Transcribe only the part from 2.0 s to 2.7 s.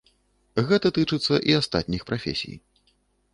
прафесій.